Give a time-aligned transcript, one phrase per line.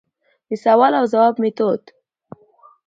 [0.49, 1.81] دسوال او ځواب ميتود: